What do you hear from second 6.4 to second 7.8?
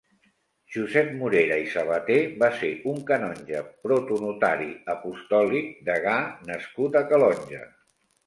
nascut a Calonge.